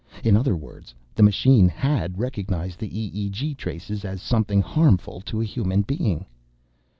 In 0.23 0.35
other 0.35 0.55
words, 0.55 0.95
the 1.13 1.21
machine 1.21 1.69
had 1.69 2.17
recognized 2.17 2.79
the 2.79 2.89
EEG 2.89 3.55
traces 3.55 4.03
as 4.03 4.19
something 4.19 4.59
harmful 4.63 5.21
to 5.27 5.39
a 5.41 5.45
human 5.45 5.83
being. 5.83 6.25